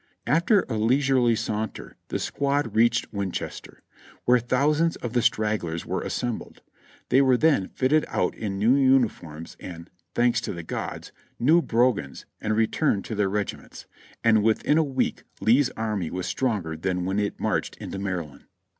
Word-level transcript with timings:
After 0.25 0.65
a 0.67 0.79
leisurely 0.79 1.35
saunter 1.35 1.95
the 2.07 2.17
squad 2.17 2.73
reached 2.75 3.13
Winchester, 3.13 3.83
where 4.25 4.39
thousands 4.39 4.95
of 4.95 5.13
the 5.13 5.21
stragglers 5.21 5.85
were 5.85 6.01
assembled; 6.01 6.63
they 7.09 7.21
were 7.21 7.37
then 7.37 7.67
fitted 7.67 8.03
out 8.07 8.33
in 8.33 8.57
new 8.57 8.75
uniforms 8.75 9.55
and 9.59 9.91
(thanks 10.15 10.41
to 10.41 10.53
the 10.53 10.63
gods!) 10.63 11.11
new 11.37 11.61
brogans, 11.61 12.25
and 12.39 12.55
returned 12.55 13.05
to 13.05 13.13
their 13.13 13.29
regiments; 13.29 13.85
and 14.23 14.41
within 14.41 14.79
a 14.79 14.83
week 14.83 15.21
Lee's 15.39 15.69
army 15.77 16.09
was 16.09 16.25
stronger 16.25 16.75
than 16.75 17.05
when 17.05 17.19
it 17.19 17.39
marched 17.39 17.77
into 17.77 17.99
Maryland. 17.99 18.45